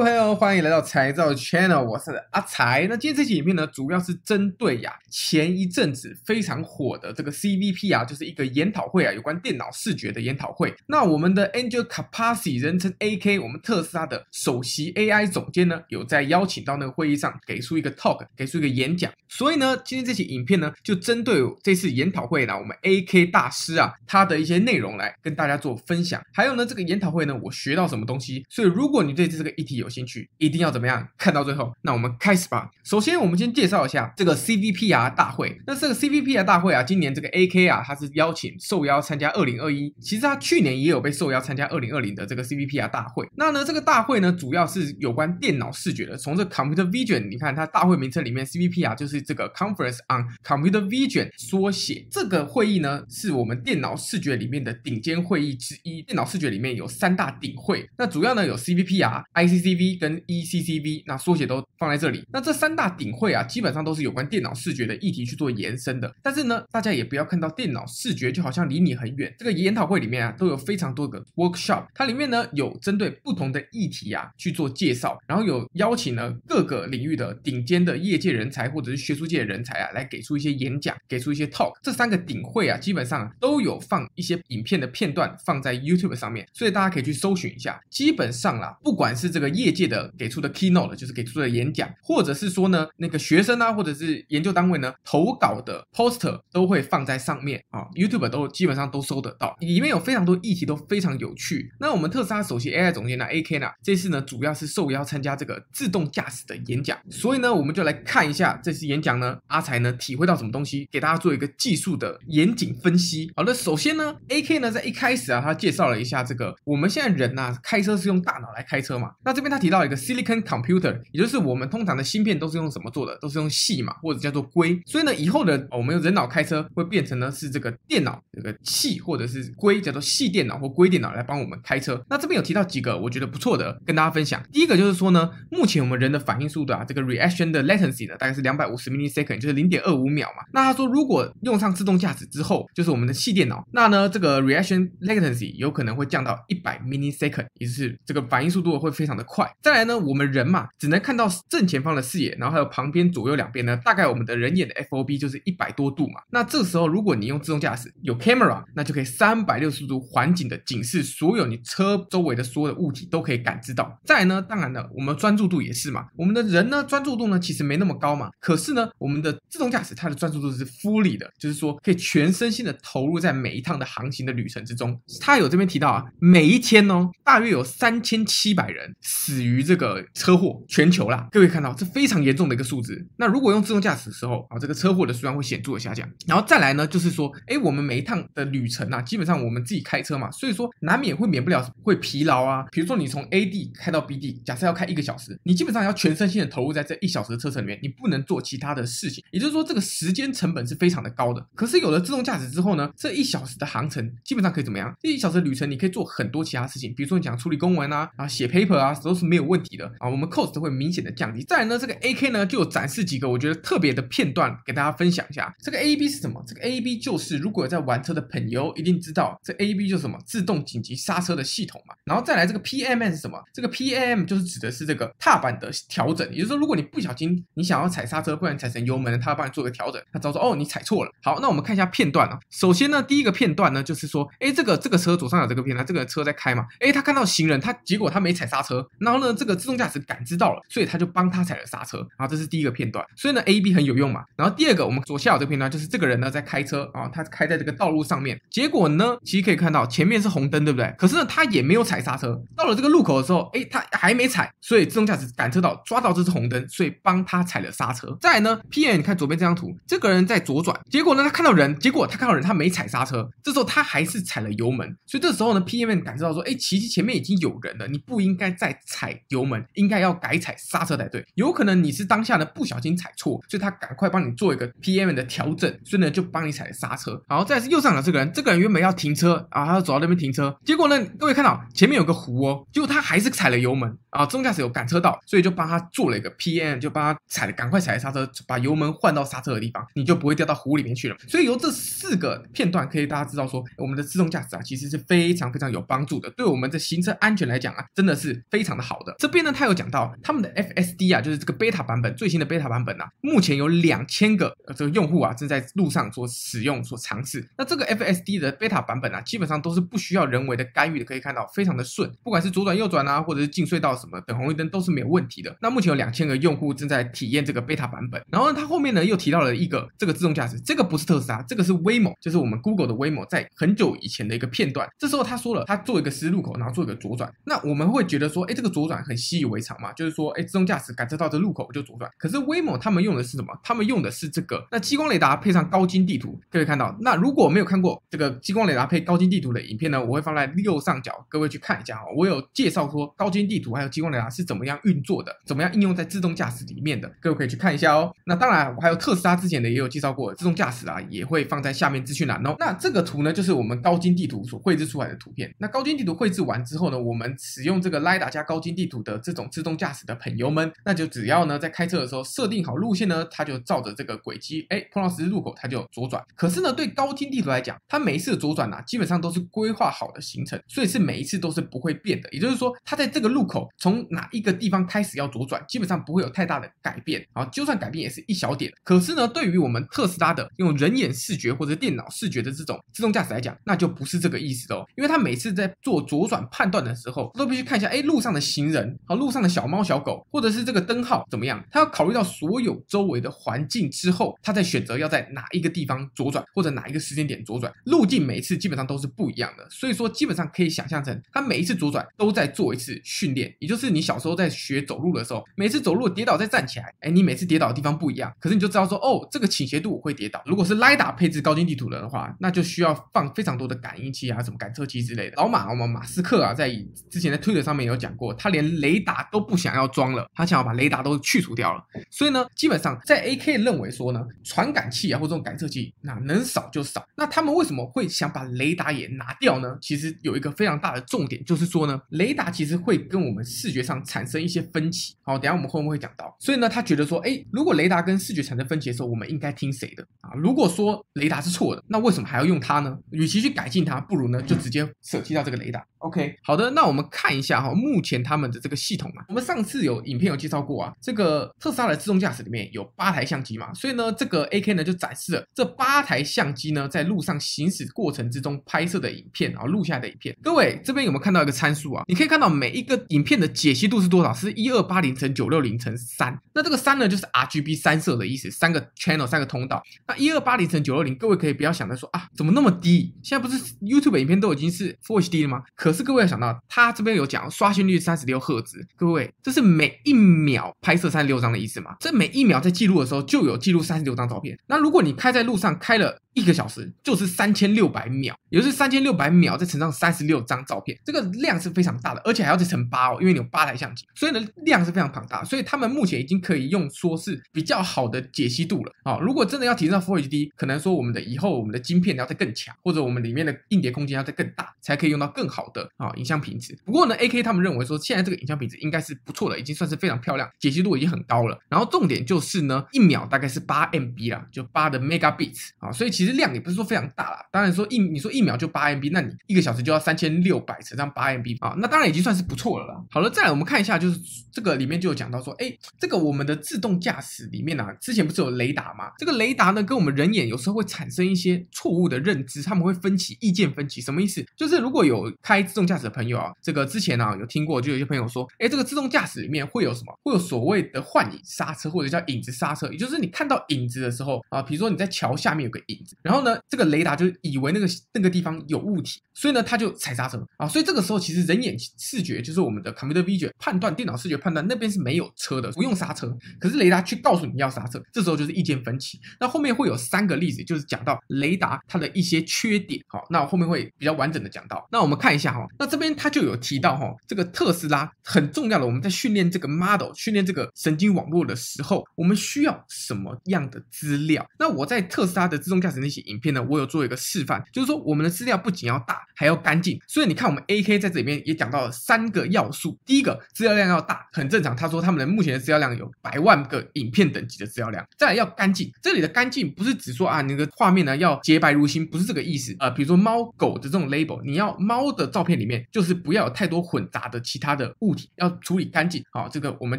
[0.00, 2.86] 各位朋友，欢迎来到财照 Channel，我是阿财。
[2.88, 10.74] 那今天这期影片呢，主要是针对呀前一阵子非常火的这个 CVP 啊，就是一个研讨会啊，有关电脑视觉的研讨会。
[10.86, 19.12] 那我们的 Angel Capaci，人称 AK，我们特斯拉的首席 AI 总监呢，有在邀请到那个会议上给出一个 talk，给出一个演讲。
[19.28, 26.22] 所以呢，今天这期影片呢，就针对这次研讨会呢，我们 AK 大师啊，他的一些内容来跟大家做分享。
[26.32, 28.42] 还有呢，这个研讨会呢，我学到什么东西。
[28.48, 31.72] 所以如果你对这个议题，有兴趣，一定要怎么样看到最后？
[31.82, 32.70] 那我们开始吧。
[32.84, 35.60] 首先，我们先介绍一下这个 CVPR 大会。
[35.66, 39.94] 那这个 CVPR 大会啊，今年这个 AK 啊，他是邀请受邀参加2021。
[40.00, 43.26] 其实他去年也有被受邀参加2020的这个 CVPR 大会。
[43.36, 46.16] 那呢，这个大会呢，主要是有关电脑视觉的。
[46.16, 52.06] 从这 Computer Vision，你看它大会名称里面 CVPR 就是这个 Conference on Computer Vision 缩写。
[52.10, 56.02] 这个会议呢，是我们电脑视觉里面的顶尖会议之一。
[56.02, 59.79] 电脑视觉里面有三大顶会，那主要呢有 CVPR、ICC。
[59.80, 62.22] CV 跟 ECCV，那缩写都放在这里。
[62.30, 66.14] 那这三大顶会啊，基本上都是有关电脑视觉的议题去做延伸的。
[66.22, 69.34] 但是呢，大家也不要看到电脑视觉就好像离你很远。
[69.38, 81.72] 这个研讨会里面啊，都有非常多个 workshop，它里面呢有针对不同的议题啊去做介绍，然后有邀请了各个领域的顶尖的业界人才或者是学术界人才啊，来给出一些演讲，给出一些 talk。
[81.82, 87.80] 这三个顶会啊，基本上都有放一些影片的片段放在 YouTube 上面，所以大家可以去搜寻一下。
[87.88, 89.48] 基本上啦，不管是这个。
[89.60, 101.70] 业界的给出的 keynote 就是给出的演讲，或者是说呢，那个学生啊，或者是研究单位呢，投稿的 poster 都会放在上面啊，YouTube 都基本上都搜得到，里面有非常多议题都非常有趣。
[101.78, 113.30] 那我们特斯拉首席 AI 总监呢，AK 呢，这次呢主要是受邀参加这个自动驾驶的演讲，所以呢，我们就来看一下这次演讲呢，阿才呢体会到什么东西，给大家做一个技术的严谨分析。
[113.36, 119.49] 好的，首先呢，AK 呢在一开始啊，他介绍了一下这个我们现在人呐、开车是用大脑来开车嘛，那这边。
[119.50, 123.18] 他提到一个 silicon computer，也就是我们通常的芯片都是用什么做的？
[123.20, 124.80] 都是用矽嘛，或者叫做硅。
[124.86, 132.02] 所以呢，以后的我们用人脑开车会变成呢是这个电脑这个矽或者是硅，叫做矽电脑或硅电脑来帮我们开车。
[132.08, 134.42] 那这边有提到几个我觉得不错的，跟大家分享。
[134.52, 140.44] 第一个就是说呢，目前我们人的反应速度啊，这个 reaction 的 latency 呢，大概是两百五十 millisecond，就是零点二五秒嘛。
[140.52, 149.39] 那他说，如果用上自动驾驶之后，就是我们的矽电脑，那呢这个 reaction latency 有可能会降到一百 millisecond，也就是这个反应速度会非常的快。
[149.62, 156.20] 再来呢，我们人嘛，只能看到正前方的视野，然后还有旁边左右两边呢，大概我们的人眼的 FOV 就是一百多度嘛。
[156.30, 163.98] 那这时候如果你用自动驾驶有 camera，那就可以三百六十度环境的警示所有你车周围的所有的物体都可以感知到。
[164.04, 166.06] 再来呢，当然了，我们专注度也是嘛。
[166.16, 168.30] 我们的人呢，专注度呢其实没那么高嘛。
[168.40, 175.00] 可是呢，我们的自动驾驶它的专注度是 fully 的，就是说可以全身心的投入在每一趟的航行的旅程之中。
[175.20, 178.94] 他有这边提到啊，每一天哦，大约有三千七百人。
[179.30, 183.06] 死于这个车祸，全球啦，各位看到这非常严重的一个数字。
[183.16, 186.08] 那如果用自动驾驶的时候啊，这个车祸的数量会显著的下降。
[186.26, 192.64] 然后再来呢，就是说，哎，我们每一趟的旅程啊，基本上我们自己开车嘛，所以说难免会免不了会疲劳啊。
[192.72, 199.22] 比如说你从 A 地开到 B 地，假设要开一个小时，你基本上要全身心的投入在这一小时的车程里面，你不能做其他的事情。
[199.30, 201.46] 也就是说，这个时间成本是非常的高的。
[201.54, 204.92] 可是有了自动驾驶之后呢，这一小时的航程基本上可以怎么样？
[205.00, 211.44] 这一小时的旅程你可以做很多其他事情，比如说你想处理公文啊，啊写 paper 啊，都是没有问题的啊，我们 cost 会明显的降低。
[211.44, 215.54] 再来呢，这个 AK 呢就有展示几个我觉得特别的片段给大家分享一下。
[215.62, 216.42] 这个 A B 是什么？
[216.46, 220.18] 这个 A B 就是如果有在玩车的朋友一定知道，这 A B 就是什么？
[220.24, 221.94] 自动紧急刹车的系统嘛。
[222.04, 223.38] 然后再来这个 P M M 是什么？
[223.52, 230.00] 这个 P M M 就是指的是这个踏板的调整，也就是说，如果你不小心你想要踩刹车，不然踩成油门，它要帮你做个调整。
[230.12, 231.10] 他知道说哦，你踩错了。
[231.22, 232.38] 好，那我们看一下片段啊。
[232.50, 244.22] 首先呢，第一个片段呢就是说，哎，这个这个车左上角这个片段，这个车在开嘛，哎，他看到行人，他结果他没踩刹车，那然后呢，这个自动驾驶感知到了，所以他就帮他踩了刹车，然后这是第一个片段，所以呢，A B 很有用嘛。
[244.36, 250.94] 然后第二个，我们左下角这个片段就是这个人呢在开车啊，他开在这个道路上面，结果呢，其实可以看到前面是红灯，对不对？
[250.96, 258.16] 可是呢，他也没有踩刹车，到了这个路口的时候，哎，他还没踩，所以自动驾驶感测到抓到这是红灯，所以帮他踩了刹车。
[258.20, 277.18] 再来呢，PM 你看左边这张图，这个人在左转，结果呢，他看到人，结果他看到人，他没踩刹车，这时候他还是踩了油门，所以这时候呢，PM 感知到说，哎，其实前面已经有人了，你不应该再踩踩油门，应该要改踩刹车才对，有可能你是当下呢不小心踩错，所以他赶快帮你做一个 PM 的调整，所以呢就帮你踩了刹车。
[277.26, 291.16] 好，再来是右上角这个人，这个人原本要停车啊，他要走到那边停车，结果呢，各位看到前面有个湖哦，结果他还是踩了油门啊，自动驾驶有感测到，所以就帮他做了一个 PM，就帮他踩了，赶快踩了刹车，把油门换到刹车的地方，你就不会掉到湖里面去了。
[291.26, 298.89] 所以由这四个片段可以大家知道说，我们的自动驾驶啊其实是非常非常有帮助的，对我们的行车安全来讲啊，真的是非常的好。
[298.90, 299.14] 好的。
[299.18, 307.48] 这边呢，他有讲到他们的 FSD 啊，就是这个 beta 版本最新的 beta 版本啊，目前有两千个这个用户啊正在路上所使用、所尝试。
[307.56, 315.56] 那这个 FSD 的 beta 版本啊，基本上都是不需要人为的干预的，可以看到非常的顺，不管是左转右转啊，或者是进隧道什么等红绿灯都是没有问题的。
[315.60, 318.20] 那目前有两千个用户正在体验这个 beta 版本。
[318.30, 324.88] 然后呢，他后面呢又提到了一个这个自动驾驶，这个不是特斯拉，这个是 Waymo，就是我们 Google 的 Waymo，在很久以前的一个片段。
[324.98, 327.30] 这时候他说了，他做一个十字路口，然后做一个左转。
[327.44, 332.10] 那我们会觉得说，哎，这个左转很习以为常嘛，就是说，哎，自动驾驶感测到这路口就左转。
[332.16, 333.52] 可是威猛他们用的是什么？
[333.62, 336.96] 他们用的是这个，那激光雷达配上高精地图，各位看到。
[337.00, 342.14] 那如果没有看过这个激光雷达配高精地图的影片呢，我会放在右上角，各位去看一下哦。
[342.16, 348.12] 我有介绍说高精地图还有激光雷达是怎么样运作的，怎么样应用在自动驾驶里面的，各位可以去看一下哦。
[348.24, 352.54] 那当然，我还有特斯拉之前的也有介绍过自动驾驶啊，也会放在下面资讯栏哦。
[352.58, 355.52] 那这个图呢，就是我们高精地图所绘制出来的图片。
[355.58, 366.22] 那高精地图绘制完之后呢，我们使用这个 l i d a 加高高精地图的这种自动驾驶的朋友们，那就只要呢在开车的时候设定好路线呢，它就照着这个轨迹，哎，碰到十字路口它就左转。
[366.36, 372.28] 可是呢，对高精地图来讲，它每一次的左转啊，基本上都是规划好的行程，所以是每一次都是不会变的。
[372.32, 377.26] 也就是说，它在这个路口从哪一个地方开始要左转，基本上不会有太大的改变。
[377.32, 378.70] 啊，就算改变也是一小点。
[378.84, 384.84] 可是呢，对于我们特斯拉的用人眼视觉或者电脑视觉的这种自动驾驶来讲，那就不是这个意思哦。
[384.96, 391.62] 因为它每次在做左转判断的时候，都必须看一下，哎，路上的行人，好，路上的小猫小狗，或者是这个灯号怎么样？
[391.70, 397.72] 他要考虑到所有周围的环境之后，他再选择要在哪一个地方左转，或者哪一个时间点左转。
[397.84, 410.42] 路径每一次基本上都是不一样的，所以说基本上可以想象成，他每一次左转都在做一次训练，也就是你小时候在学走路的时候，每次走路跌倒再站起来，哎，你每次跌倒的地方不一样，可是你就知道说，哦，这个倾斜度会跌倒。
[410.46, 415.36] 如果是 LiDAR 配置高精地图的话，那就需要放非常多的感应器啊，什么感测器之类的。
[415.36, 416.70] 老马，我们马斯克啊，在
[417.10, 421.84] 之前在推特上面有讲过，他连雷达都不想要装了，他想要把雷达都去除掉了。
[422.10, 427.06] 所以呢，基本上在 AK 认为说呢，传感器啊或这种感测器，那能少就少。
[427.14, 429.76] 那他们为什么会想把雷达也拿掉呢？
[429.82, 435.14] 其实有一个非常大的重点，就是说呢，雷达其实会跟我们视觉上产生一些分歧。
[435.20, 436.34] 好，等下我们会不会讲到？
[436.40, 440.32] 所以呢，他觉得说，哎，如果雷达跟视觉产生分歧的时候，我们应该听谁的啊？
[440.34, 442.96] 如果说雷达是错的，那为什么还要用它呢？
[443.10, 445.84] 与其去改进它，不如呢就直接舍弃掉这个雷达。
[445.98, 460.36] OK，好的，那我们看一下哈，目前他们的这个系统嘛，我们上次有影片有介绍过啊，这个特斯拉的自动驾驶里面有八台相机嘛，所以呢，这个 AK 呢就展示了这八台相机呢在路上行驶过程之中拍摄的影片，然后录下的影片。
[460.40, 462.04] 各位这边有没有看到一个参数啊？
[462.06, 464.32] 你可以看到每一个影片的解析度是多少？
[464.32, 466.38] 是一二八零乘九六零乘三。
[466.54, 469.82] 那这个三呢，就是 RGB 三色的意思，三个 channel 三个通道。
[470.06, 473.12] 那一二八零乘九六零，各位可以不要想着说啊，怎么那么低？
[473.24, 475.62] 现在不是 YouTube 影片都已经是 Full HD 了吗？
[475.74, 481.96] 可是各位要想到，它这边有讲刷新率三十六赫兹，各位这是每一秒拍摄三十六张的意思吗？
[482.00, 484.58] 这每一秒在记录的时候就有记录三十六张照片。
[484.66, 486.20] 那如果你开在路上开了。
[486.32, 495.42] 一个小时就是三千六百秒，也就是三千六百秒再乘上三十六张照片，这个量是非常大的，而且还要再乘八哦，因为你有八台相机，所以呢量是非常庞大。
[495.42, 499.18] 所以他们目前已经可以用说是比较好的解析度了啊。
[499.18, 506.78] 如果真的要提升到 Full HD，可能说我们的以后我们的晶片要再更强，或者我们里面的硬碟空间要再更大，才可以用到更好的啊影像品质。
[506.84, 511.56] 不过呢，AK 他们认为说现在这个影像品质应该是不错的，已经算是非常漂亮，解析度已经很高了。
[511.68, 523.00] 然后重点就是呢，一秒大概是八 MB 啦，就八的 Megabits 啊，所以其实量也不是说非常大啦，当然说一你说一秒就八 MB，那你一个小时就要三千六百乘上八 MB 啊，那当然已经算是不错了啦。
[523.12, 524.18] 好了，再来我们看一下，就是
[524.50, 529.12] 这个里面就有讲到说，哎，这个我们的自动驾驶里面啊，之前不是有雷达吗？
[529.18, 534.44] 这个雷达呢，跟我们人眼有时候会产生一些错误的认知，他们会分歧，意见分歧，什么意思？
[534.56, 540.12] 就是如果有开自动驾驶的朋友啊，这个之前啊有听过，就有些朋友说，哎，这个自动驾驶里面会有什么？
[540.24, 550.66] 会有所谓的幻影刹车，或者叫影子刹车，也就是你看到影子的时候啊，比如说你在桥下面有个影子，然后呢，这个雷达就以为那个那个地方有物体，所以呢，他就踩刹车啊。
[550.66, 556.36] 所以这个时候，其实人眼视觉就是我们的 computer vision 判断，电脑视觉判断那边是没有车的，不用刹车。
[556.58, 559.18] 可是雷达却告诉你要刹车，这时候就是意见分歧。
[559.38, 563.00] 那后面会有三个例子，就是讲到雷达它的一些缺点。
[563.08, 564.86] 好，那我后面会比较完整的讲到。
[564.90, 574.46] 那我们看一下哈，那这边它就有提到哈，这个特斯斯拉很重要的，我们在训练这个 model，训练这个神经网络的时候，我们需要什么样的资料？
[574.58, 577.62] 那我在特斯拉的自动驾驶那些影片呢，我有做一个示范。
[577.72, 579.98] 就是说，我们的资料不仅要大，还要干净。
[580.06, 582.98] 所以你看，我们 AK 在这里面也讲到了三个要素。
[583.06, 584.76] 第一个，资料量要大，很正常。
[584.76, 588.06] 他说他们的目前的资料量有百万个影片等级的资料量。
[588.18, 592.76] 再来要干净，这里的干净不是指说啊，你的画面呢要洁白如新，不是这个意思。
[592.78, 599.48] 呃，比如说猫狗的这种 label，你要猫的照片里面就是不要有太多混杂的其他他的物体，要处理干净啊。
[599.48, 599.98] 这个我们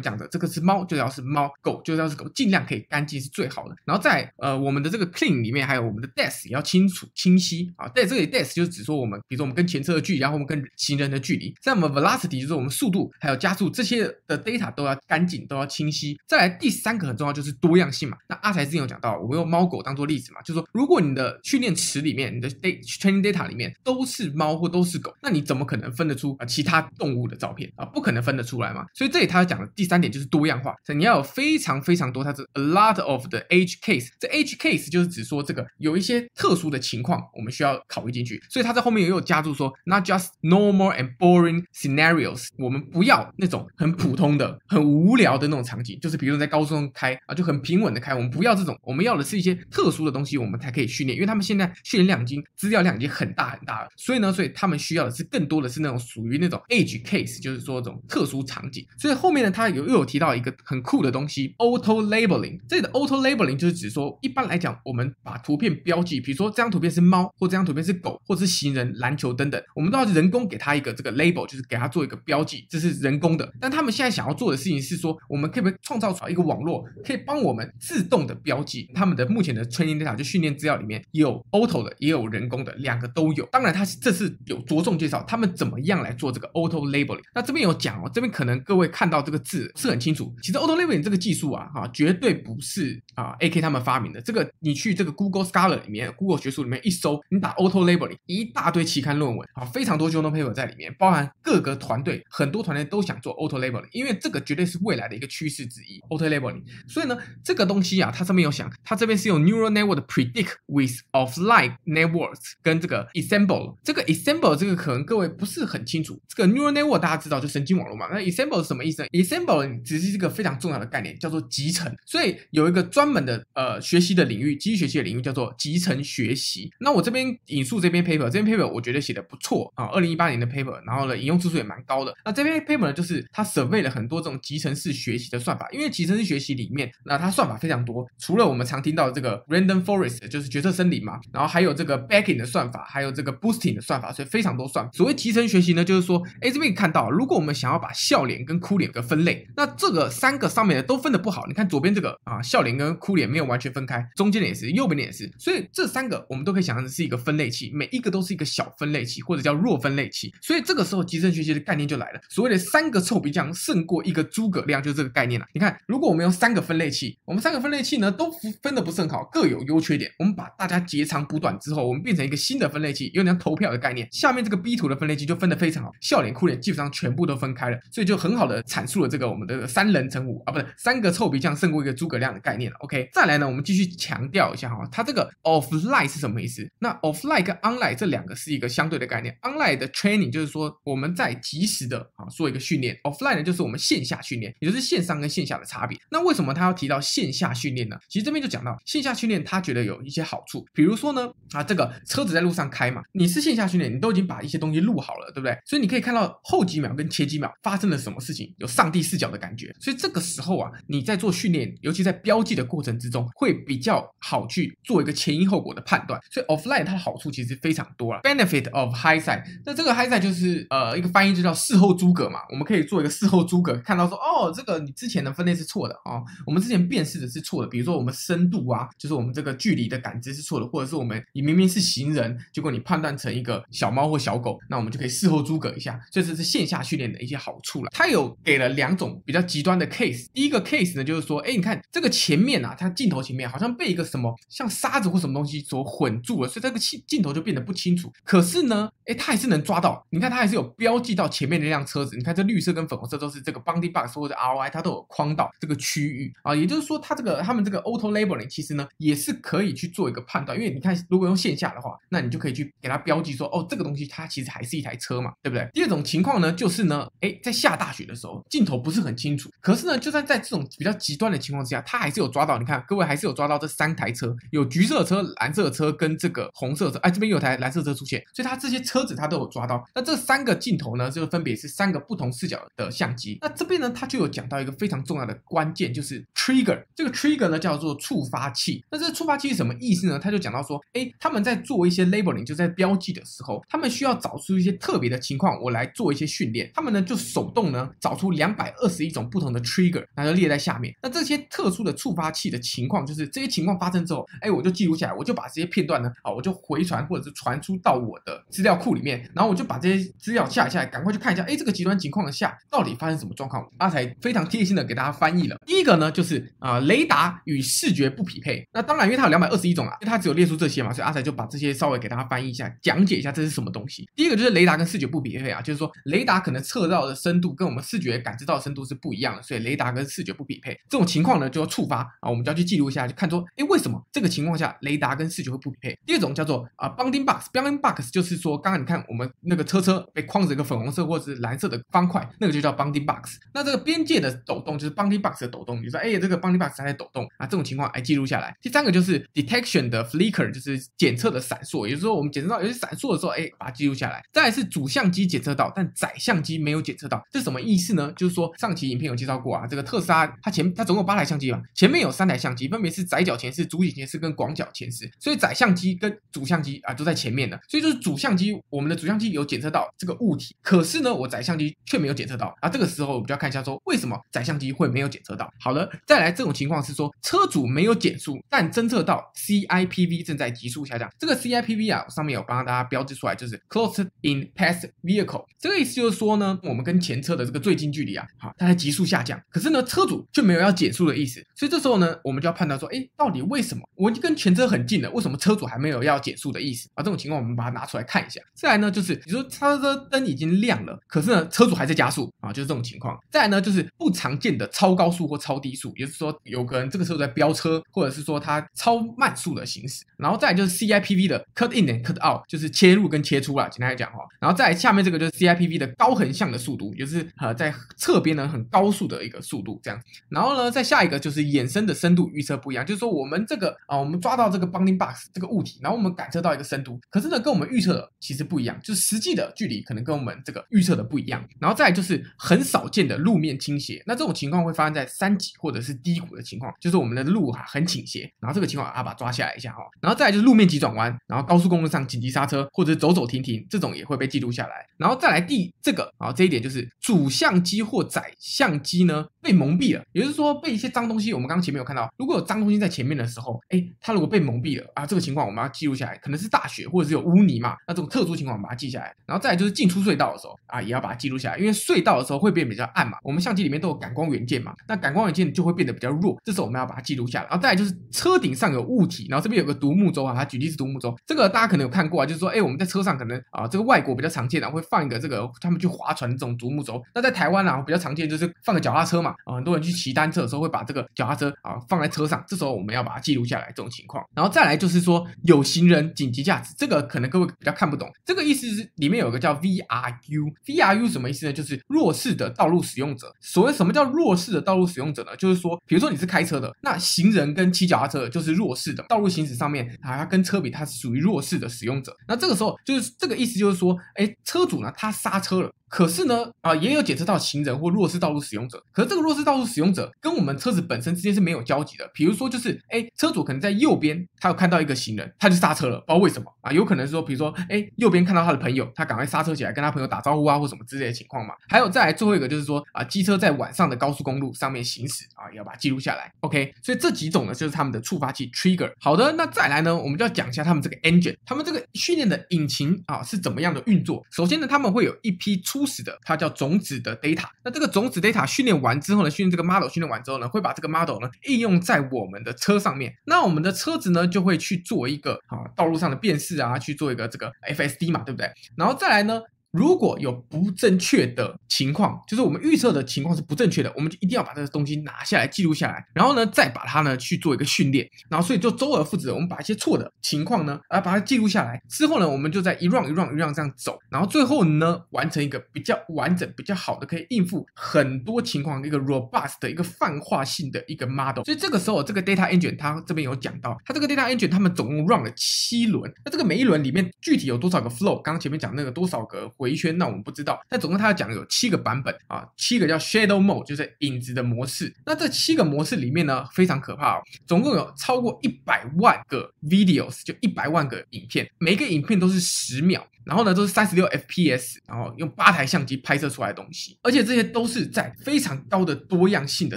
[0.00, 3.74] 讲的这个是猫，就要是猫；狗就要是狗，尽量可以干净是最好的。
[3.84, 7.88] 然后在呃我们的这个 clean 里面，还有我们的 depth 也要清楚清晰啊。
[7.94, 11.54] 在这里 depth 就是指说我们，比如说我们跟前车的距离，然后我们跟行人的距离。
[11.60, 16.18] 在我们 velocity 就是我们速度还有加速这些的 data 都要干净，都要清晰。
[16.26, 18.16] 再来第三个很重要就是多样性嘛。
[18.28, 27.84] 那阿财之前有讲到，我们用猫狗当做例子嘛，就是说如果你的训练池里面，你的 data training data 里面都是猫或都是狗，那你怎么可能分得出啊其他动物的照片啊？
[27.86, 28.84] 不可能分得出来嘛。
[28.94, 34.08] 所以这里他讲的第三点就是多样化，所以你要有非常非常多，它是 a lot of the edge case。
[34.18, 38.42] 这 edge case 就是指说这个有一些特殊的情况，我们需要考虑进去。
[38.48, 42.48] 所以他在后面也有加注说，not just normal and boring scenarios。
[42.58, 48.14] 我们不要那种很普通的、很无聊的那种场景，就是比如在高中开啊，就很平稳的开。
[48.14, 51.16] 我们不要这种，我们要的是一些特殊的东西，我们才可以训练。
[51.16, 58.86] 因为他们现在训练量已经资料量已经很大很大了，所以呢，所以他们需要的是更多的是那种属于那种 edge case，就就是说这种特殊场景。
[58.98, 62.58] 所以后面呢，他有又有提到一个很酷的东西，auto labeling。
[62.68, 73.52] 这里的 auto labeling 就是指说，一般来讲，我们把图片标记，比如说这张图片是猫，或这张图片是狗，或是行人、篮球等等，我们都要人工给他一个这个 label，就是给他做一个标记，这是人工的。
[73.60, 83.44] 但他们现在想要做的事情是说，我们可不可以创造出来一个网络，可以帮我们自动的标记他们的目前的 training data，就训练资料里面有 auto 的，也有人工的，两个都有。
[83.46, 87.20] 当然，他这是有着重介绍他们怎么样来做这个 auto labeling。
[87.34, 90.34] 那这边有讲哦，这边可能各位看到这个字是很清楚。
[90.42, 94.20] 其实 auto labeling 这个技术啊，哈，绝对不是啊 AK 他们发明的。
[94.22, 106.00] 这个你去这个 Google Scholar 里面，Google 学术里面一搜，你打 auto labeling，一大堆期刊论文啊，非常多 journal paper 在里面，包含各个团队，很多团队都想做 auto labeling，因为这个绝对是未来的一个趋势之一。
[106.10, 118.60] auto labeling，所以呢，这个东西啊，它上面有想，它这边是用 neural network predict with offline networks 跟这个 ensemble，这个 ensemble 这个可能各位不是很清楚，这个 neural network 大家知道就神经网络嘛，那 ensemble
[118.60, 126.70] 是什么意思呢？ensemble 只是一个非常重要的概念，叫做集成，所以有一个专门的呃学习的领域，机器学习的领域叫做集成学习。
[126.80, 132.14] 那我这边引述这篇 paper，这篇 paper 我觉得写的不错啊，二零一八年的 paper，然后呢引用次数也蛮高的。
[132.24, 144.90] 那这篇 paper 呢，就是它 survey 了很多这种集成式学习的算法，因为集成式学习里面，那它算法非常多，除了我们常听到的这个 random forest，就是决策森林嘛，然后还有这个 backing 的算法，还有这个 boosting 的算法，所以非常多算法。
[144.92, 151.46] 所谓集成学习呢，就是说，哎，这边看到，如如果我们想要把笑脸跟哭脸个分类，那这个三个上面的都分得不好。
[151.46, 160.34] 你看左边这个啊，笑脸跟哭脸没有完全分开，中间的也是，右边的也是，所以这三个我们都可以想象的是一个分类器，每一个都是一个小分类器或者叫弱分类器。
[160.42, 165.46] 所以这个时候集成学习的概念就来了，所谓的三个臭皮匠胜过一个诸葛亮，就是这个概念了。
[165.54, 170.10] 你看，如果我们用三个分类器，我们三个分类器呢都分得不是很好，各有优缺点。
[170.18, 174.08] 我们把大家截长补短之后，我们变成一个新的分类器，有点像投票的概念。
[174.10, 182.76] 下面这个 B 图的分类器就分得非常好，笑脸哭脸基本上全全部都分开了，所以就很好的阐述了这个我们的三人成虎啊，不是三个臭皮匠胜过一个诸葛亮的概念了。
[182.78, 186.66] OK，再来呢，我们继续强调一下哈，它这个 offline 是什么意思？
[186.78, 189.36] 那 offline 跟 online 这两个是一个相对的概念。
[189.42, 195.98] online 的 training 就是说我们在及时的啊做一个训练，offline 呢就是我们线下训练，也就是线上跟线下的差别。
[196.10, 197.98] 那为什么他要提到线下训练呢？
[198.08, 205.58] 其实这边就讲到线下训练，他觉得有一些好处，比如说呢啊这个车子在路上开嘛，你是线下训练，你都已经把一些东西录好了，对不对？
[205.66, 209.74] 所以你可以看到后几秒跟前几秒发生了什么事情，有上帝视角的感觉。
[209.80, 216.20] 所以这个时候啊，你在做训练，尤其在标记的过程之中，会比较好去做一个前因后果的判断。
[216.30, 219.42] 所以 offline 它的好处其实非常多了，benefit of hindsight。
[219.64, 237.90] 那这个 hindsight 就是呃一个翻译就叫事后诸葛嘛，我们可以做一个事后诸葛，看到说哦这个你之前的分类是错的啊、我们之前辨识的是错的，比如说我们深度啊，就是我们这个距离的感知是错的，或者是我们你明明是行人，结果你判断成一个小猫或小狗，那我们就可以事后诸葛一下，这是是线下训练的一些好处了。
[237.92, 248.12] 它有给了两种比较极端的 case，第一个 case 呢就是说，哎，你看这个前面啊，它镜头前面好像被一个什么像沙子或什么东西所混住了，所以这个镜镜头就变得不清楚。
[248.24, 252.16] 可是呢，哎，它还是能抓到，你看它还是有标记到前面那辆车子。
[252.16, 265.68] 你看这绿色跟粉红色都是这个 bounding box 或者 ROI，它都有框到这个区域啊，也就是说它这个他们这个 auto labeling 其实呢也是可以去做一个判断，因为你看如果用线下的话，那你就可以去给它标记说，哦，这个东西它其实还是一台车嘛，对不对？
[265.74, 272.58] 第二种情况呢就是是呢，哎，在下大雪的时候镜头不是很清楚，可是呢就算在这种比较极端的情况之下，他还是有抓到。
[272.58, 279.84] 你看各位还是有抓到这三台车，有橘色车、蓝色车跟这个红色车，哎，这边有台蓝色车出现，所以他这些车子他都有抓到。
[279.94, 283.38] 那这三个镜头呢，就分别是三个不同视角的相机。
[283.42, 286.82] 那这边呢，他就有讲到一个非常重要的关键，就是 trigger。
[286.94, 288.84] 这个 trigger 呢叫做触发器。
[288.90, 290.18] 那这个触发器是什么意思呢？
[290.18, 296.61] 他就讲到说，哎，他们在做一些 labeling，就在标记的时候，他们需要找出一些特别的情况，我来做一些训练。
[296.74, 300.94] 他们呢就手动呢找出两百二十一种不同的 trigger，那就列在下面。
[301.02, 313.66] 那这些特殊的触发器的情况，就是这些情况发生之后，哎，我就记录下来，我就把这些片段呢，啊，我就回传或者是传出到我的资料库里面，然后我就把这些资料下载下来，赶快去看一下，哎，这个极端情况下到底发生什么状况？
[313.78, 315.56] 阿才非常贴心的给大家翻译了。
[315.66, 318.64] 第一个呢，就是啊、雷达与视觉不匹配。
[318.72, 324.08] 那当然，因为它有两百二十一种啊，因为它只有列出这些嘛，所以阿才就把这些稍微给大家翻译一下，讲解一下这是什么东西。
[324.14, 330.72] 第一个就是雷达跟视觉不匹配啊，就是说雷达可测到的深度跟我们视觉感知到的深度是不一样的，所以雷达跟视觉不匹配。
[330.88, 335.98] 这种情况呢，就要触发啊，我们就要去记录一下，就看说，哎，为什么这个情况下雷达跟视觉会不匹配？
[336.04, 343.38] 第二种叫做啊，bounding box，bounding box 就是说，刚刚你看我们那个车车被框着一个粉红色或者是蓝色的方块，那个就叫 bounding box。
[343.54, 348.56] 那这个边界的抖动就是 bounding box 的抖动，你说，哎，这个 bounding box 还在抖动啊，这种情况哎记录下来。
[348.60, 354.22] 第三个就是 detection 的 flicker，就是检测的闪烁，也就是说我们检测到有些闪烁的时候，哎，把它记录下来。
[354.32, 358.12] 再来是主相机检测到，但窄相机没有检测到，这什么意思呢？
[358.16, 372.68] 就是说上期影片有介绍过啊，这个特斯拉它前它总共有八台相机嘛，前面有三台相机，分别是窄角前视、主体前视跟广角前视，所以窄相机跟主相机啊都在前面的，所以就是主相机，我们的主相机有检测到这个物体，可是呢，我载相机却没有检测到啊。
[372.68, 375.50] 这个时候我们就要看一下说，为什么载相机会没有检测到？
[375.60, 381.10] 好了，再来这种情况是说，车主没有减速，但侦测到 CIPV 正在急速下降。
[381.18, 385.44] 这个 CIPV 啊，上面有帮大家标志出来，就是 Close in Past Vehicle。
[385.58, 391.44] 这个意思就是说呢，我们跟前车的这个最近距离啊，好，它在急速下降，可是呢，车主却没有要减速的意思。
[391.54, 396.88] 所以这时候呢，我们就要判断说，哎，到底为什么我已经跟前车很近了，为什么车主还没有要减速的意思？
[396.94, 398.40] 啊，这种情况我们把它拿出来看一下。
[398.54, 403.18] 再来呢，就是你说车车灯已经亮了，可是呢，车主还在加速啊，就是这种情况。
[403.30, 410.04] 再来呢，就是不常见的超高速或超低速，也就是说，有个人这个时候在飙车，或者是说他超慢速的行驶。
[410.16, 414.18] 然后再来就是 CIPV 的 cut in and cut out，就是切入跟切出啦，简单来讲哈。
[414.40, 420.00] 然后再来下面这个就是 CIPV 的高横向的速度，就是呃在侧边呢很高速的一个速度这样。
[420.28, 431.44] 然后呢，再下一个就是衍生的深度预测不一样，就是说我们这个啊、我们抓到这个 bounding box 这个物体，然后我们感测到一个深度，可是呢，跟我们预测的其实不一样，就是实际的距离可能跟我们这个预测的不一样。
[431.58, 439.82] 然后再来就是很少见的路面倾斜，那这种情况会发生在山脊或者是低谷的情况，就是我们的路哈很倾斜，然后这个情况啊把抓下来一下哈。
[440.00, 444.86] 然后再来就是路面急转弯，然后高速公路上紧急刹车或者走走停停，这种也会被记录下来。
[444.96, 459.14] 然后再来第这个啊这一点就是主相机或载相机呢被蒙蔽了，也就是说被一些脏东西，我们刚刚前面有看到，如果有脏东西在前面的时候，哎，它如果被蒙蔽了啊，这个情况我们要记录下来，可能是大雪或者是有污泥嘛，那这种特殊情况我们把它记下来。
[459.26, 467.46] 然后再来就是进出隧道的时候啊，也要把它记录下来，因为隧道的时候会变比较暗嘛，我们相机里面都有感光元件嘛，那感光元件就会变得比较弱，这时候我们要把它记录下来。
[467.46, 484.24] 然后再来就是车顶上有物体，然后这边有个独木舟啊，它举例是独木舟，这个大家可能有看过啊，就是说，哎，我们在车上可能啊，这个外国比较常见的会放一个这个他们去划船这种独木舟，那在台湾啊比较常见就是放个脚踏车嘛，啊，很多人去骑单车的时候会把这个脚踏车啊放在车上，这时候我们要把它记录下来这种情况。
[484.34, 491.52] 然后再来就是说有行人紧急驾驶，这个可能各位比较看不懂，这个意思是里面有个叫 VRU，VRU 什么意思呢？
[491.52, 493.32] 就是弱势的道路使用者。
[493.40, 495.36] 所谓什么叫弱势的道路使用者呢？
[495.36, 502.16] 就是说，比如说你是开车的，那行人跟骑脚踏车的就是弱势的，道路行驶上面啊，它跟车比，它是属于弱势的使用者。
[502.26, 505.70] 那这个时候就是这个意思，就是说，哎，车主呢，他刹车了。
[505.92, 508.82] 可是呢，啊，也有检测到行人或弱势道路使用者。
[508.92, 512.10] 可是这个弱势道路使用者跟我们车子本身之间是没有交集的。
[512.14, 516.72] 比如说，就是，哎，车主可能在右边，他有看到一个行人，他就刹车了，不知道为什么啊？
[516.72, 521.52] 有可能说，比如说，哎，右边看到他的朋友，他赶快刹车起来跟他朋友打招呼啊，或什么之类的情况嘛。
[521.68, 526.32] 还有再来最后一个就是说，啊，机车在晚上的高速公路上面行驶啊，也要把它记录下来。
[526.40, 528.90] OK，所以这几种呢就是他们的触发器 trigger。
[528.98, 534.24] 好的，那再来呢，我们就要讲一下他们这个 engine，他们这个训练的引擎啊是怎么样的运作。
[534.30, 543.12] 首先呢，他们会有一批初始的，它叫种子的 data，那这个种子 data 训练完之后呢，训练这个 model 训练完之后呢，会把这个 model 呢应用在我们的车上面。
[543.24, 548.48] 那我们的车子呢就会去做一个啊道路上的辨识啊，去做一个这个 FSD 嘛，对不对？
[548.76, 549.40] 然后再来呢。
[549.72, 571.42] 如果有不正确的情况，就是我们预测的情况是不正确的，我们就一定要把这个东西拿下来记录下来，然后呢，再把它呢去做一个训练，然后所以就周而复始，我们把一些错的情况呢，啊，把它记录下来之后呢，我们就在一 round 一 round 一 round 这样走，然后最后呢，完成一个比较完整、比较好的可以应付很多情况一个 robust 的一个泛化性的一个 model。
[571.44, 578.20] 所以这个时候，这个 data engine 它这边有讲到，它这个 data engine 他们总共 run 了七轮，那这个每一轮里面具体有多少个 flow？
[578.20, 579.50] 刚刚前面讲那个多少个。
[579.62, 580.60] 回圈，那我们不知道。
[580.68, 584.92] 但总共他要讲有七个版本啊，七个叫 Shadow Mode，就是影子的模式。
[585.06, 593.06] 那这七个模式里面呢，非常可怕哦，总共有超过一百万个 videos，就一百万个影片，每个影片都是十秒。
[593.24, 599.76] 然后呢都是三十六 FPS，然后用八台相机拍摄出来的东西，而且这些都是在非常高的多样性的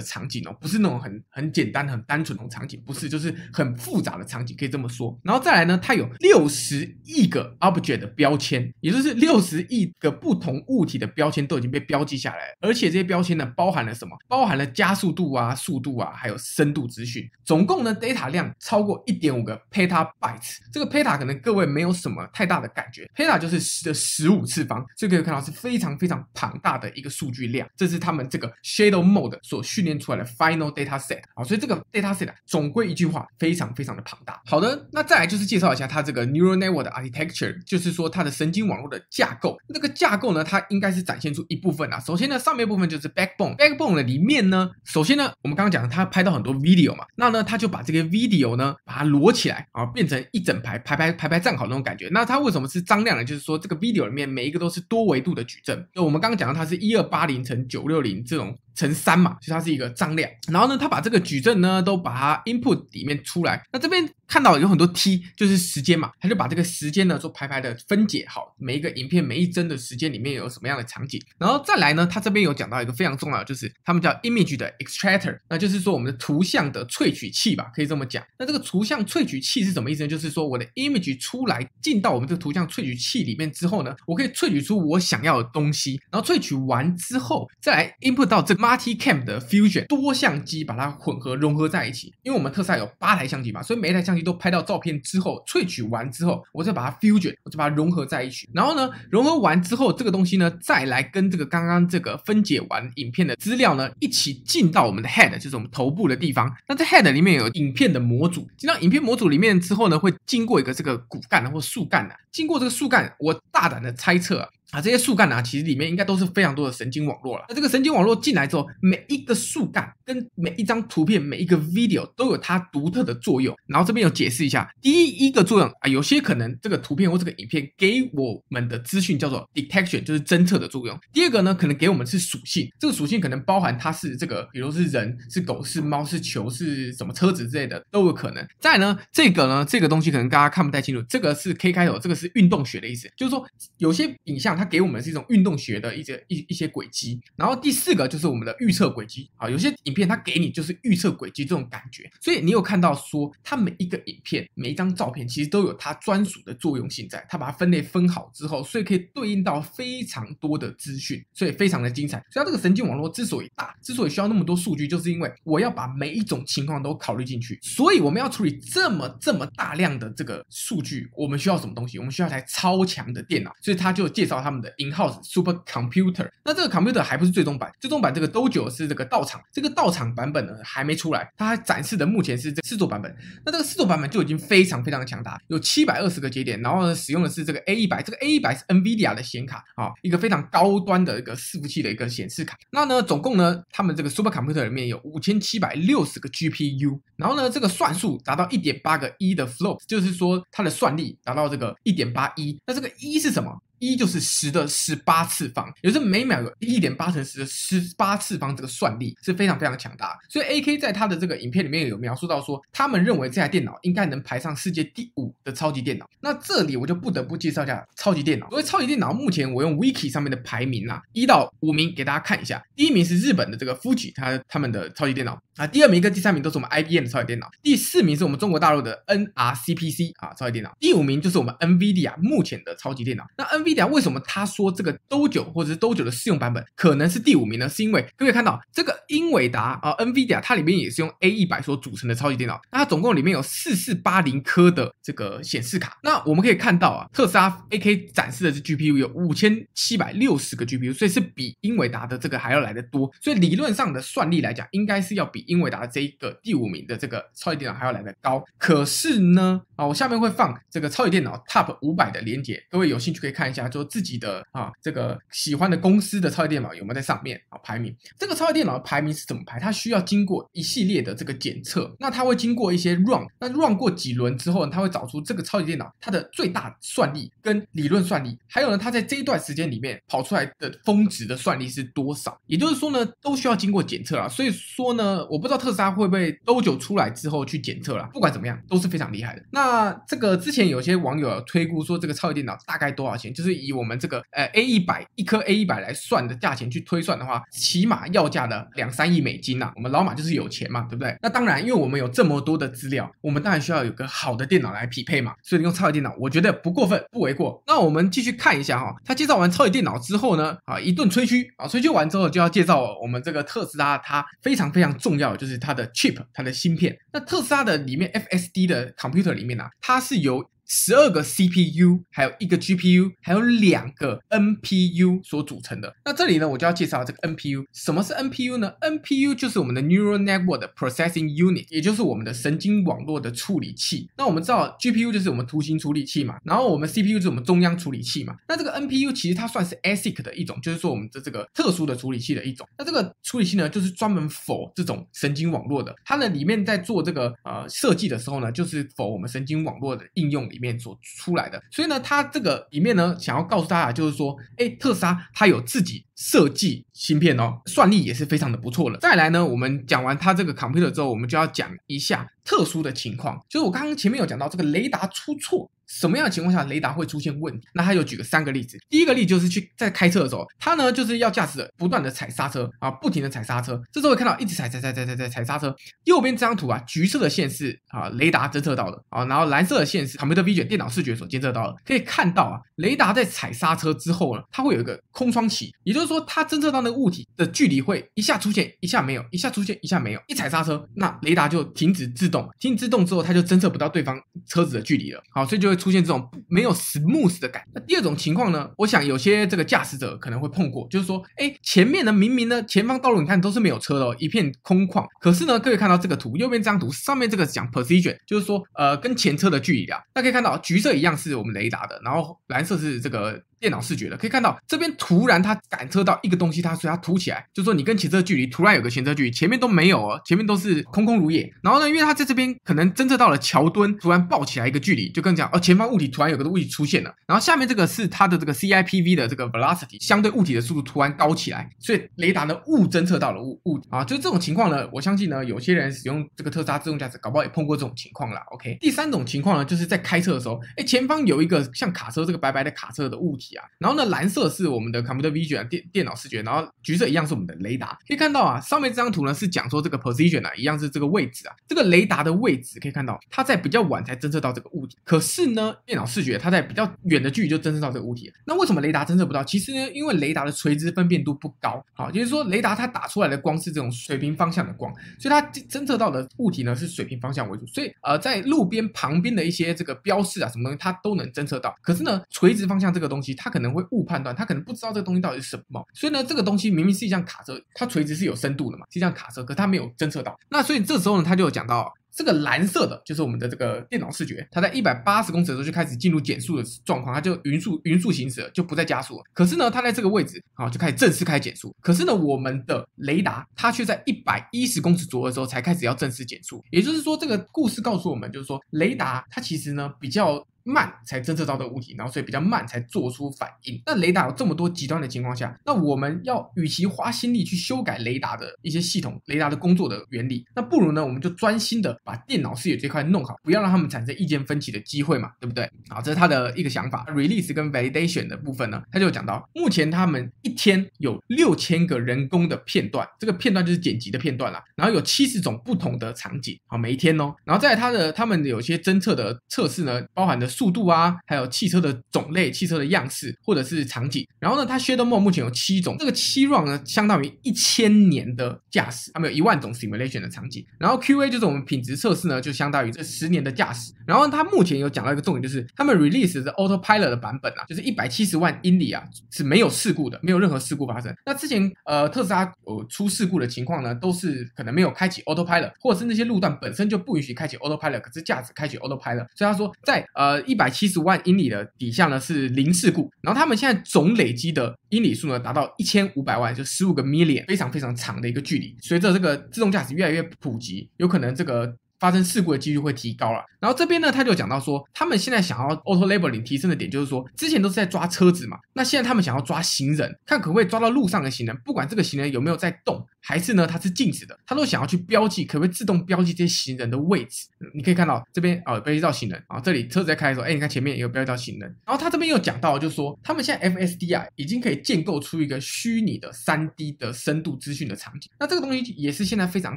[0.00, 5.18] 场景哦，不是那种很很简单、很单纯的场景，不是，就是很复杂的场景，可以这么说。
[5.22, 14.16] 然后再来呢，它有六十亿个 object 的标签，也就是六十亿个不同物体的标签都已经被标记下来，而且这些标签呢包含了什么？
[14.28, 17.28] 包含了加速度啊、速度啊，还有深度资讯。
[17.44, 20.58] 总共呢，data 量超过一点五个 petabytes。
[20.72, 27.68] 这个 peta 可能各位没有什么太大的感觉，peta 就是十的十五次方，所以可以看到是非常非常庞大的一个数据量。
[27.76, 34.40] 这是他们这个 Shadow Mode 所训练出来的 final data set 啊，所以这个 data set 总归一句话，非常非常的庞大。
[34.46, 39.56] 好的，那再来就是介绍一下它这个 neural network 的 architecture，就是说它的神经网络的架构。
[39.68, 42.00] 那个架构呢，它应该是展现出一部分啊。
[42.00, 52.08] 首先呢，上面部分就是 backbone，backbone 的里面呢，首先呢，我们刚刚讲它拍到很多 video 嘛，那呢，它就把这个 video 呢，把它摞起来啊，变成一整排排排排排站好那种感觉。
[52.12, 53.24] 那它为什么是张量呢？
[53.26, 55.86] 就是说这个 video 里面每一个都是多维度的矩阵。
[55.94, 58.56] 那我们刚刚讲到它是一二八零乘九六零这种。
[58.76, 60.30] 乘三嘛，其实它是一个张量。
[60.48, 63.60] 然后呢，它把这个矩阵呢都把它 input 里面出来。
[63.72, 71.20] 那这边看到有很多 t，就是时间嘛，它就把这个时间呢做排排的分解好，每一个影片每一帧的时间里面有什么样的场景。
[71.38, 78.22] 然后再来呢，它这边有讲到一个非常重要的，就是他们叫 image 的 extractor，那就是说我们的图像的萃取器吧，可以这么讲。
[78.38, 80.08] 那这个图像萃取器是什么意思呢？
[80.08, 85.98] 就是说我的 image 出来进到我们这个图像萃取器里面之后呢，我可以萃取出我想要的东西。
[86.10, 88.65] 然后萃取完之后，再来 input 到这个。
[88.66, 98.48] Multi-cam 的 fusion 多相机把它混合融合在一起，因为我们特斯拉有八台相机嘛，所以每一台相机都拍到照片之后萃取完之后，我再把它 fusion，我再把它融合在一起。
[98.52, 106.52] 然后呢，融合完之后，这个东西呢，再来跟这个刚刚这个分解完影片的资料呢，一起进到我们的 head，就是我们头部的地方。
[106.66, 114.48] 那在 head 里面有影片的模组，进到影片模组里面之后呢，会经过一个这个骨干或树干的，经过这个树干，我大胆的猜测啊。
[114.72, 117.44] 啊，这些树干呢，其实里面应该都是非常多的神经网络了。
[117.48, 123.56] 那这个神经网络进来之后，每一个树干跟每一张图片、每一个 video 都有它独特的作用。
[123.66, 130.98] 然后这边有解释一下，第一一个作用啊，有些可能这个图片或这个影片给我们的资讯叫做 detection，就是侦测的作用。
[131.12, 138.44] 第二个呢，可能给我们是属性，这个属性可能包含它是这个，比如是人、是狗、是猫、是球、是什么车子之类的都有可能。
[138.58, 143.46] 再呢，这个呢，这个东西可能大家看不太清楚，这个是 K 开头，这个是运动学的意思，就是说
[143.78, 144.55] 有些影像。
[144.56, 162.18] 它给我们是一种运动学的一些一一些轨迹，然后第四个就是我们的预测轨迹啊，有些影片它给你就是预测轨迹这种感觉，所以你有看到说它每一个影片每一张照片其实都有它专属的作用性在，它把它分类分好之后，所以可以对应到非常多的资讯，所以非常的精彩。
[162.30, 171.98] 所以它这个神经网络之所以大，之所以需要那么多数据，就是因为我要把每一种情况都考虑进去，所以我们要处理这么这么大量的这个数据，我们需要什么东西？
[171.98, 174.36] 我们需要一台超强的电脑，所以他就介绍。
[174.46, 183.12] 他们的 in-house super computer，那这个 computer 还不是最终版，最终版这个 Dojo 是这个道场，这个道场版本呢还没出来，它还展示的目前是这四座版本。
[183.44, 192.56] 那这个四座版本就已经非常非常的强大，有七百二十个节点，然后呢使用的是这个 A 一百，这个 A 一百是 NVIDIA 的显卡啊，一个非常高端的一个伺服器的一个显示卡。
[192.70, 202.56] 那呢总共呢，他们这个 super computer 里面有五千七百六十个 GPU，然后呢这个算数达到一点八个一的 flops，就是说它的算力达到这个一点八一。
[202.64, 203.50] 那这个一是什么？
[203.78, 210.18] 一就是十的十八次方，也就是每秒有一点八乘十的十八次方，这个算力是非常非常强大。
[210.28, 216.08] 所以 AK 在他的这个影片里面有描述到说，他们认为这台电脑应该能排上世界第五的超级电脑。
[216.20, 218.48] 那这里我就不得不介绍一下超级电脑。
[218.48, 222.62] 所谓超级电脑，目前我用 Wiki 上面的排名啊，一到五名给大家看一下。
[222.74, 225.66] 第一名是日本的这个 Fuji，他他们的超级电脑啊。
[225.66, 227.50] 第二名跟第三名都是我们 IBM 的超级电脑。
[227.62, 230.74] 第四名是我们中国大陆的 NRCPC 啊超级电脑。
[230.80, 233.24] 第五名就是我们 NVIDIA 目前的超级电脑。
[233.36, 237.68] 那 N NVIDIA 为什么他说这个 Dojo 或者是 Dojo 的试用版本可能是第五名呢？
[237.68, 245.98] 是因为各位看到这个英伟达啊，NVIDIA 它里面也是用 A 一百所组成的超级电脑，那它总共里面有四四八零颗的这个显示卡。
[246.02, 253.10] 那我们可以看到啊，特斯拉 AK 展示的是 GPU 有五千七百六十个 GPU，所以是比英伟达的这个还要来得多。
[253.20, 258.44] 所以理论上的算力来讲，应该是要比英伟达的这一个第五名的这个超级电脑还要来得高。
[258.58, 263.55] 可是呢，啊，我下面会放这个超级电脑 Top 五百的链接，各位有兴趣可以看一下。
[263.56, 267.94] 下，就自己的啊这个喜欢的公司的超级电脑有没有在上面啊排名。
[268.18, 269.58] 这个超级电脑的排名是怎么排？
[269.58, 282.38] 它需要经过一系列的这个检测，那它会经过一些 run，那 run 过几轮之后呢，它会找出这个超级电脑它的最大算力跟理论算力，还有呢，它在这一段时间里面跑出来的峰值的算力是多少？
[282.46, 284.28] 也就是说呢，都需要经过检测啊。
[284.28, 288.08] 所以说呢，我不知道特斯拉会不会多久出来之后去检测了。
[288.12, 289.42] 不管怎么样，都是非常厉害的。
[289.50, 293.32] 那这个之前有些网友有推估说，这个超级电脑大概多少钱？
[293.32, 299.72] 就是是以我们这个呃 A 一百一颗 A 一百来算的价钱去推算的话，起码要价的两三亿美金呐、啊。
[299.76, 301.16] 我们老马就是有钱嘛，对不对？
[301.22, 305.34] 那当然，因为我们有这么多的资料，我们当然需要有个好的电脑来匹配嘛。
[305.42, 307.62] 所以用超级电脑，我觉得不过分，不为过。
[307.66, 316.96] 那我们继续看一下哈，他介绍完超级电脑之后呢，啊，一顿吹嘘啊，吹嘘完之后就要介绍我们这个特斯拉，它非常非常重要的就是它的 chip，它的芯片。
[317.12, 325.94] 那特斯拉的里面 FSD 的 computer 里面呢、啊，它是由十二个 CPU，还有一个 GPU，还有两个 NPU 所组成的。
[326.04, 327.64] 那这里呢，我就要介绍这个 NPU。
[327.72, 334.08] 什么是 NPU 呢？NPU 就是我们的 Neural Network Processing Unit，也就是我们的神经网络的处理器。
[334.16, 338.36] 那我们知道 GPU 就是我们图形处理器嘛，然后我们 CPU 就是我们中央处理器嘛。
[338.48, 342.66] 那这个 NPU 其实它算是 ASIC 的一种，就是说我们的这个特殊的处理器的一种。
[342.76, 345.94] 那这个处理器呢，就是专门 for 这种神经网络的。
[346.04, 358.98] 它呢里面在做这个呃设计的时候呢，就是 for 我们神经网络的应用里里面所出来的，所以呢，它这个里面呢，想要告诉大家就是说，哎，特斯拉它有自己设计芯片哦，算力也是非常的不错了。
[358.98, 365.70] 再来呢，我们讲完它这个 computer 之后，我们就要讲一下特殊的情况，就是我刚刚前面有讲到这个雷达出错。
[365.86, 367.66] 什么样的情况下雷达会出现问题？
[367.74, 368.78] 那他就举了三个例子。
[368.88, 373.80] 第一个例子就是去在开车的时候，他呢就是要驾驶者不断的踩刹车啊，不停的踩刹车。
[373.92, 375.74] 这时候会看到一直踩踩踩踩踩踩踩刹车。
[376.04, 381.76] 右边这张图啊，橘色的线是啊雷达侦测到的啊，然后蓝色的线是 Computer Vision 电脑视觉所监测到的。
[381.84, 390.20] 可以看到啊，雷达在踩刹车之后呢，它会有一个空窗期，也就是说它侦测到那个物体的距离会一下出现，一下没有，一下出现，一下没有。
[390.26, 395.22] 一踩刹车，那雷达就停止自动，停止自动之后，它就侦测不到对方车子的距离了。
[395.30, 395.86] 好，所以就会会。
[395.86, 397.62] 出现这种没有 smooth 的感。
[397.72, 398.68] 那第二种情况呢？
[398.78, 405.06] 我想有些这个驾驶者可能会碰过，就是说，哎，前面呢明明呢前方道路你看都是没有车的哦，一片空旷。
[405.20, 410.00] 可是呢，各位看到这个图，右边这张图上面这个讲 position，就是说，呃，跟前车的距离啊。
[410.14, 413.40] 那可以看到，橘色一样是我们雷达的，然后蓝色是这个。
[413.58, 421.50] 电脑视觉的可以看到，这边突然它感测到一个东西，它所以它凸起来，就说你跟前车距离突然有个前车距离，前面都没有哦，前面都是空空如也。
[421.62, 427.14] 然后呢，因为它在这边可能侦测到了桥墩突然爆起来一个距离，就跟讲哦，前方物体突然有个物体出现了。
[427.26, 438.42] 然后下面这个是它的这个 CIPV 的这个 velocity 相对物体的速度突然高起来，所以雷达呢误侦测到了物物啊，就这种情况呢，我相信呢有些人使用这个特斯拉自动驾驶，搞不好也碰过这种情况啦。
[438.52, 444.26] OK，第三种情况呢，就是在开车的时候，哎，前方有一个像卡车这个白白的卡车的物体啊，然后呢蓝。
[444.28, 447.96] 色是我们的 computer vision 电电脑视觉，然后橘色一样是我们的雷达。
[448.06, 451.54] 可以看到啊，上面这张图呢是讲说这个 position 啊，一样是这个位置啊。
[451.68, 458.30] 这个雷达的位置可以看到，它在比较晚才侦测到这个物体，可是呢，电脑视觉它在比较远的距离就侦测到这个物体。
[458.44, 459.44] 那为什么雷达侦测不到？
[459.44, 461.82] 其实呢，因为雷达的垂直分辨度不高。
[461.94, 467.64] 好，就是说雷达它打出来的光是这种水平方向的光，所以它侦测到的物体呢是水平方向为主。
[467.66, 471.74] 所以呃，在路边旁边的一些这个标示啊什么东西，它都能侦测到。
[471.80, 474.16] 可是呢，垂直方向这个东西，他可能会误判。
[474.16, 480.36] 断他可能不知道这个东西到底是什么，所以呢，这个东西明明是一辆卡车，它垂直是有深度的嘛，是一辆卡车，可它没有侦测到。
[480.48, 489.24] 那所以这时候呢，他就有讲到这个蓝色的，就是我们的这个电脑视觉，它在一百八十公尺的时候就开始进入减速的状况，它就匀速匀速行驶了，就不再加速了。
[489.32, 491.74] 可是呢，它在这个位置啊，就开始正式开减速。
[491.80, 496.64] 可是呢，我们的雷达它却在一百一十公尺左右的时候才开始要正式减速。
[496.70, 500.46] 也就是说，这个故事告诉我们，就是说雷达它其实呢比较。
[500.68, 503.80] 慢才侦测到的物体，然后所以比较慢才做出反应。
[503.86, 515.70] 那雷达有这么多极端的情况下，那我们要与其花心力去修改雷达的一些系统、雷达的工作的原理，那不如呢，我们就专心的把电脑视野这块弄好，不要让他们产生意见分歧的机会嘛，对不对？
[515.90, 517.04] 好，这是他的一个想法。
[517.08, 530.46] Release 跟 Validation 的部分呢，他就讲到，目前他们一天有六千个人工的片段，这个片段就是剪辑的片段啦，然后有七十种不同的场景，好，每一天哦，然后在他的他们有些侦测的测试呢，包含的。
[530.56, 534.26] 速度啊，还有汽车的种类、汽车的样式或者是场景。
[534.38, 540.64] 然后呢，它 Shadow Mode 目前有七种，这个七 run 呢，相当于一千年的驾驶，他们有一万种 simulation 的场景。
[540.78, 543.92] 然后 QA 就是我们品质测试呢，就相当于这十年的驾驶。
[544.06, 551.14] 然后他目前有讲到一个重点，就是他们 release 的 Autopilot 的版本啊，就是一百七十万英里啊是没有事故的，没有任何事故发生。
[551.24, 559.26] 那之前呃特斯拉有出事故的情况呢，都是可能没有开启 Autopilot，或者是那些路段本身就不允许开启 Autopilot，可是驾驶开启 Autopilot。
[559.36, 560.46] 所以他说在呃。
[560.46, 568.76] 一百七十万英里的底下呢是零事故，然后他们现在总累积的英里数呢达到一千五百万，就十五个 million，非常非常长的一个距离。
[568.80, 571.75] 随着这个自动驾驶越来越普及，有可能这个。
[571.98, 573.44] 发生事故的几率会提高了。
[573.58, 587.48] 然后这边呢，他就讲到说，他们现在想要 auto labeling 提升的点，就是说，之前都是在抓车子嘛，那现在他们想要抓行人，看可不可以抓到路上的行人，不管这个行人有没有在动，还是呢他是静止的，他都想要去标记，可不可以自动标记这些行人的位置？
[587.74, 591.74] 你可以看到这边啊，标记到行人啊，这里车子在开的时候，哎，你看前面也有标记到行人。
[591.84, 598.30] 然后他这边又讲到，就是说，他们现在 FSD 啊，已经可以建构出一个虚拟的 3D 的深度资讯的场景。
[598.38, 599.76] 那这个东西也是现在非常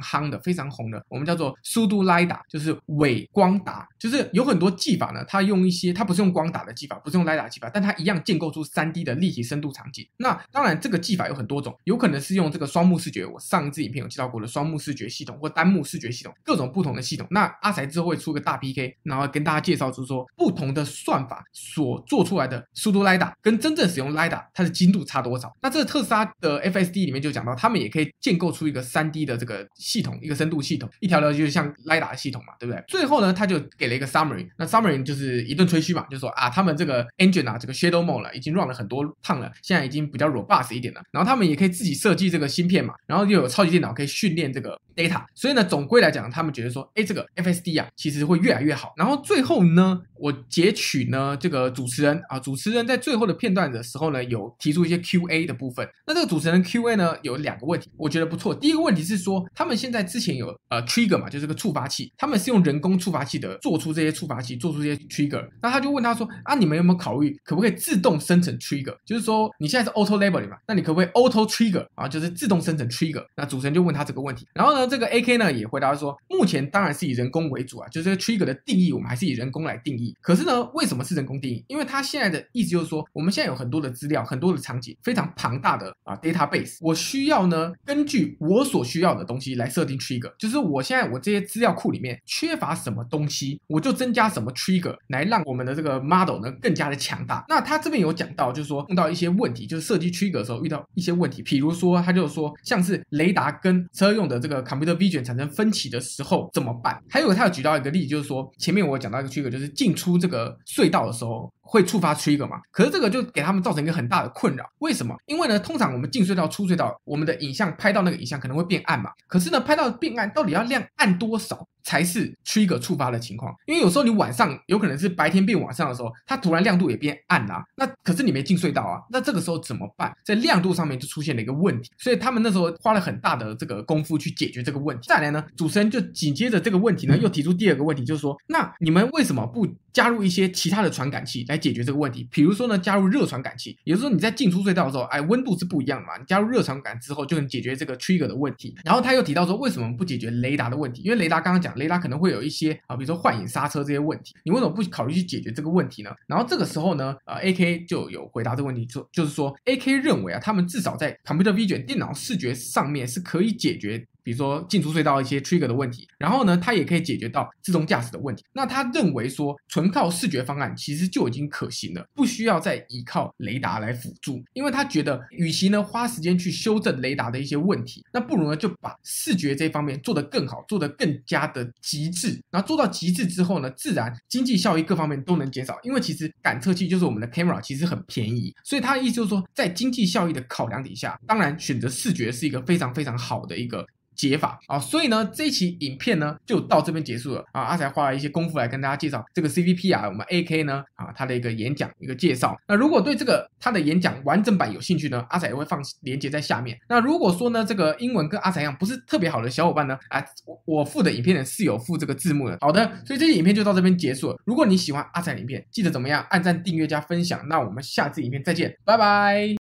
[0.00, 2.76] 夯的、非常红的，我们叫做 Pseudo 雷达就是。
[3.00, 10.06] 伪光达就是有很多技法呢，它用一些，它不是用光达的技法，不是用雷达技法，但它一样建构出 3D 的立体深度场景。
[10.16, 17.26] 那当然，这个技法有很多种，有可能是用这个双目视觉，我上一支影片有介绍过的双目视觉系统或单目视觉系统，各种不同的系统。
[17.30, 25.54] 那阿财之后会出个大 PK，然后跟大家介绍出说不同的算法所做出来的速度雷达跟真正使用雷达它的精度差多少。
[25.62, 32.82] 那这特斯拉的 FSD 里面就讲到，他们也可以建构出一个 3D 的这个系统，一个深度系统，一条条就是像雷打的系统嘛，对不对？
[32.88, 41.02] 最后呢，他就给了一个 summary，那 summary 就是一顿吹嘘嘛，就说啊，他们这个 engine 啊，这个 shadow mode 了，已经 run 了很多趟了，现在已经比较 robust 一点了。
[41.12, 48.92] 然后他们也可以自己设计这个芯片嘛，然后又有超级电脑可以训练这个 data，所以呢，总归来讲，他们觉得说，哎，这个 FSD 啊，其实会越来越好。
[48.96, 55.88] 然后最后呢，我截取呢这个主持人啊，主持人在最后的片段的时候呢，有提出一些 QA 的部分。
[56.06, 58.54] 那这个主持人 QA 呢，有两个问题，我觉得不错。
[58.54, 65.42] 第一个问题是说，他们现在之前有呃 trigger 嘛，就是个触发器，他们是用人工触发器的，做出这些触发器，做出这些 trigger。
[65.62, 68.94] 那他就问他说啊，你们有没有考虑可不可以自动生成 trigger？
[69.06, 73.24] 就是说你现在是 auto labeling 嘛，那你可不可以 auto trigger 啊，就是自动生成 trigger？
[73.36, 74.46] 那主持人就问他这个问题。
[74.54, 80.09] 然后呢，这个 AK 呢也回答说，目前当然是以人工为主啊，就是这个 trigger 的定义，我们还是以人工来定义。
[80.20, 81.64] 可是呢，为什么是人工定义？
[81.68, 97.44] 因为他现在的意思就是说，我们现在有很多的资料，很多的场景，非常庞大的啊 database，我需要呢根据我所需要的东西来设定 trigger，就是我现在我这些资料库里面缺乏什么东西，我就增加什么 trigger 来让我们的这个 model 呢更加的强大。
[97.48, 107.00] 那他这边有讲到，就是说碰到一些问题，就是设计 trigger 的时候遇到一些问题，比如说他就说像是雷达跟车用的这个 computer vision 产生分歧的时候怎么办？
[107.08, 111.52] 还有他有举到一个例子，就是说前面我讲到一个 trigger，就是进出这个隧道的时候。
[111.70, 112.60] 会触发 trigger 嘛？
[112.72, 114.68] 可是这个就给他们造成一个很大的困扰。
[114.80, 115.16] 为什么？
[115.26, 119.10] 因为呢，通常我们进隧道、出隧道，我们的影像拍到那个影像可能会变暗嘛。
[119.28, 123.54] 可是呢，拍到变暗，到底要亮暗多少才是 trigger 触发的情况？
[123.66, 130.12] 因为有时候你晚上有可能是白天变晚上的时候，它突然亮度也变暗啦、那可是你没进隧道啊，那这个时候怎么办？
[130.24, 131.88] 在亮度上面就出现了一个问题。
[131.96, 135.06] 所以他们那时候花了很大的这个功夫去解决这个问题。
[135.08, 142.26] 再来呢，主持人就紧接着这个问题呢，又提出第二个问题，就是说，那你们为什么不加入一些其他的传感器来解决这个问题？
[142.30, 146.16] 比如说呢，加入热传感器，也就是说你在进出隧道的时候，哎，温度是不一样的嘛。
[146.18, 148.74] 你加入热传感之后，就能解决这个 trigger 的问题。
[148.84, 151.02] 然后他又提到说，为什么不解决雷达的问题？
[151.02, 156.10] 因为雷达刚刚讲，雷达可能会有一些啊，比如说幻影刹车这些问题，你为什么不考虑去解决这个问题呢？
[156.26, 164.06] 然后这个时候呢，呃，AK 就有回答这个问题，就就是说，AK 认为啊，他们至少在 computer vision 电脑视觉上面是可以解决。
[164.22, 168.44] 比如说进出隧道一些 trigger 的问题，然后呢，它也可以解决到自动驾驶的问题。
[168.52, 174.42] 那他认为说，纯靠视觉方案其实就已经可行了，不需要再依靠雷达来辅助。
[174.52, 182.40] 因为他觉得，与其呢花时间去修正雷达的一些问题，那不如呢就把视觉这方面做得更好，做得更加的极致。
[182.50, 185.78] 然后做到极致之后呢，自然经济效益各方面都能减少。
[185.82, 188.54] 因为其实感测器就是我们的 camera，其实很便宜。
[188.64, 193.86] 所以他的意思就是说，在经济效益的考量底下，当然选择视觉是一个非常非常好的一个。
[194.20, 197.62] 解法啊，所以呢，这一期影片呢就到这边结束了啊。
[197.62, 202.54] 阿才花了一些功夫来跟大家介绍这个 CVP 啊，我们 AK 呢啊，他的一个演讲一个介绍。
[202.68, 206.78] 那如果对这个他的演讲完整版有兴趣呢，阿才也会放链接在下面。
[206.86, 212.58] 那如果说呢，这个英文跟阿才一样不是特别好的小伙伴呢，啊，我我附的影片呢是有附这个字幕的。
[212.60, 214.36] 好的，所以这期影片就到这边结束了。
[214.44, 217.40] 如果你喜欢阿才影片，记得怎么样按赞、订阅加分享。
[217.48, 219.56] 那我们下次影片再见，拜拜。